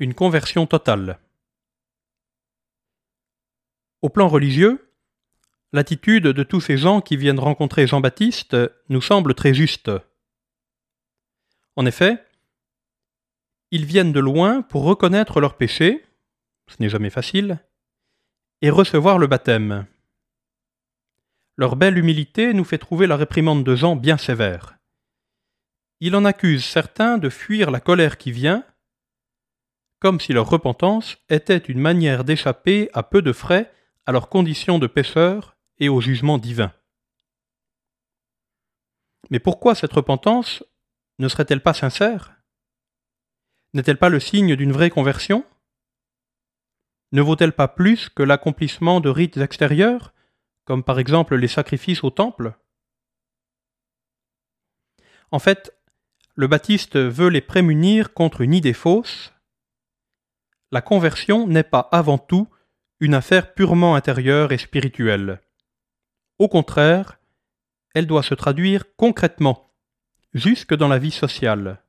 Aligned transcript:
Une 0.00 0.14
conversion 0.14 0.66
totale. 0.66 1.18
Au 4.00 4.08
plan 4.08 4.28
religieux, 4.28 4.90
l'attitude 5.74 6.22
de 6.22 6.42
tous 6.42 6.62
ces 6.62 6.78
gens 6.78 7.02
qui 7.02 7.18
viennent 7.18 7.38
rencontrer 7.38 7.86
Jean-Baptiste 7.86 8.56
nous 8.88 9.02
semble 9.02 9.34
très 9.34 9.52
juste. 9.52 9.90
En 11.76 11.84
effet, 11.84 12.24
ils 13.72 13.84
viennent 13.84 14.14
de 14.14 14.20
loin 14.20 14.62
pour 14.62 14.84
reconnaître 14.84 15.38
leurs 15.38 15.58
péchés, 15.58 16.02
ce 16.66 16.76
n'est 16.80 16.88
jamais 16.88 17.10
facile, 17.10 17.58
et 18.62 18.70
recevoir 18.70 19.18
le 19.18 19.26
baptême. 19.26 19.86
Leur 21.58 21.76
belle 21.76 21.98
humilité 21.98 22.54
nous 22.54 22.64
fait 22.64 22.78
trouver 22.78 23.06
la 23.06 23.18
réprimande 23.18 23.64
de 23.64 23.76
Jean 23.76 23.96
bien 23.96 24.16
sévère. 24.16 24.78
Il 26.00 26.16
en 26.16 26.24
accuse 26.24 26.64
certains 26.64 27.18
de 27.18 27.28
fuir 27.28 27.70
la 27.70 27.80
colère 27.80 28.16
qui 28.16 28.32
vient, 28.32 28.64
comme 30.00 30.18
si 30.18 30.32
leur 30.32 30.48
repentance 30.48 31.18
était 31.28 31.58
une 31.58 31.78
manière 31.78 32.24
d'échapper 32.24 32.88
à 32.94 33.02
peu 33.02 33.22
de 33.22 33.32
frais 33.32 33.72
à 34.06 34.12
leurs 34.12 34.30
conditions 34.30 34.78
de 34.78 34.86
pécheurs 34.86 35.56
et 35.78 35.88
au 35.88 36.00
jugement 36.00 36.38
divin. 36.38 36.72
Mais 39.28 39.38
pourquoi 39.38 39.74
cette 39.74 39.92
repentance 39.92 40.64
ne 41.18 41.28
serait-elle 41.28 41.62
pas 41.62 41.74
sincère? 41.74 42.32
N'est-elle 43.74 43.98
pas 43.98 44.08
le 44.08 44.20
signe 44.20 44.56
d'une 44.56 44.72
vraie 44.72 44.90
conversion? 44.90 45.44
Ne 47.12 47.20
vaut-elle 47.20 47.52
pas 47.52 47.68
plus 47.68 48.08
que 48.08 48.22
l'accomplissement 48.22 49.00
de 49.00 49.10
rites 49.10 49.36
extérieurs, 49.36 50.14
comme 50.64 50.82
par 50.82 50.98
exemple 50.98 51.36
les 51.36 51.48
sacrifices 51.48 52.02
au 52.02 52.10
temple? 52.10 52.54
En 55.30 55.38
fait, 55.38 55.76
le 56.34 56.46
Baptiste 56.46 56.96
veut 56.96 57.28
les 57.28 57.40
prémunir 57.40 58.14
contre 58.14 58.40
une 58.40 58.54
idée 58.54 58.72
fausse 58.72 59.32
la 60.70 60.82
conversion 60.82 61.46
n'est 61.46 61.64
pas 61.64 61.88
avant 61.92 62.18
tout 62.18 62.48
une 63.00 63.14
affaire 63.14 63.54
purement 63.54 63.94
intérieure 63.94 64.52
et 64.52 64.58
spirituelle. 64.58 65.40
Au 66.38 66.48
contraire, 66.48 67.18
elle 67.94 68.06
doit 68.06 68.22
se 68.22 68.34
traduire 68.34 68.84
concrètement, 68.96 69.74
jusque 70.32 70.74
dans 70.74 70.88
la 70.88 70.98
vie 70.98 71.10
sociale. 71.10 71.82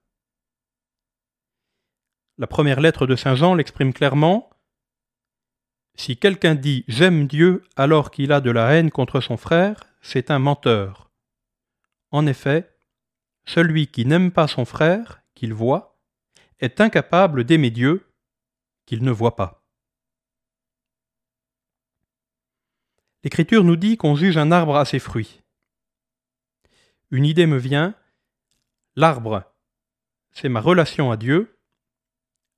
La 2.37 2.47
première 2.47 2.79
lettre 2.79 3.05
de 3.05 3.15
Saint 3.15 3.35
Jean 3.35 3.53
l'exprime 3.53 3.93
clairement. 3.93 4.49
Si 5.95 6.17
quelqu'un 6.17 6.55
dit 6.55 6.85
J'aime 6.87 7.27
Dieu 7.27 7.63
alors 7.75 8.09
qu'il 8.09 8.31
a 8.31 8.41
de 8.41 8.49
la 8.49 8.73
haine 8.73 8.89
contre 8.89 9.21
son 9.21 9.37
frère, 9.37 9.83
c'est 10.01 10.31
un 10.31 10.39
menteur. 10.39 11.11
En 12.09 12.25
effet, 12.25 12.73
celui 13.45 13.87
qui 13.87 14.05
n'aime 14.05 14.31
pas 14.31 14.47
son 14.47 14.65
frère, 14.65 15.21
qu'il 15.35 15.53
voit, 15.53 15.99
est 16.59 16.81
incapable 16.81 17.43
d'aimer 17.43 17.69
Dieu 17.69 18.10
qu'il 18.91 19.05
ne 19.05 19.11
voit 19.11 19.37
pas. 19.37 19.63
L'Écriture 23.23 23.63
nous 23.63 23.77
dit 23.77 23.95
qu'on 23.95 24.17
juge 24.17 24.35
un 24.35 24.51
arbre 24.51 24.75
à 24.75 24.83
ses 24.83 24.99
fruits. 24.99 25.41
Une 27.09 27.23
idée 27.23 27.45
me 27.45 27.55
vient, 27.55 27.95
l'arbre, 28.97 29.45
c'est 30.33 30.49
ma 30.49 30.59
relation 30.59 31.09
à 31.09 31.15
Dieu, 31.15 31.57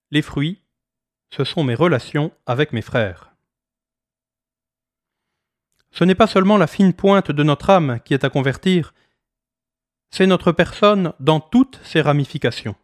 les 0.10 0.24
fruits, 0.24 0.64
ce 1.30 1.44
sont 1.44 1.64
mes 1.64 1.76
relations 1.76 2.32
avec 2.48 2.74
mes 2.74 2.82
frères. 2.82 3.36
Ce 5.92 6.04
n'est 6.04 6.16
pas 6.16 6.26
seulement 6.26 6.58
la 6.58 6.66
fine 6.66 6.94
pointe 6.94 7.30
de 7.30 7.44
notre 7.44 7.70
âme 7.70 8.00
qui 8.04 8.16
est 8.16 8.24
à 8.24 8.32
convertir, 8.32 8.96
c'est 10.10 10.26
notre 10.26 10.52
personne 10.52 11.14
dans 11.20 11.40
toutes 11.40 11.80
ses 11.84 12.02
ramifications 12.02 12.76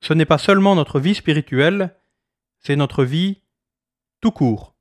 ce 0.00 0.14
n'est 0.14 0.26
pas 0.26 0.38
seulement 0.38 0.74
notre 0.74 1.00
vie 1.00 1.14
spirituelle, 1.14 1.96
c'est 2.58 2.76
notre 2.76 3.04
vie 3.04 3.42
tout 4.20 4.30
court. 4.30 4.76